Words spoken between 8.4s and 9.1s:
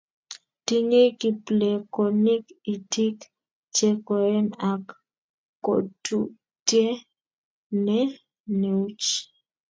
nuech